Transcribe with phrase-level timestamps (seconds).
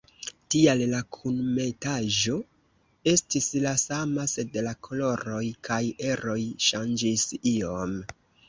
[0.53, 2.37] Tial la kunmetaĵo
[3.13, 5.81] estis la sama, sed la koloroj kaj
[6.15, 7.99] eroj ŝanĝis iom.